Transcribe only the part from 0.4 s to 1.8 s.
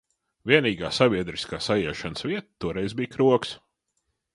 Vienīgā sabiedriskā